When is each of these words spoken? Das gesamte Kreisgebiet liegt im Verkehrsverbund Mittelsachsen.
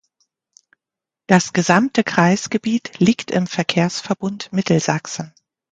Das 1.27 1.53
gesamte 1.53 2.03
Kreisgebiet 2.03 2.97
liegt 2.97 3.29
im 3.29 3.45
Verkehrsverbund 3.45 4.51
Mittelsachsen. 4.51 5.31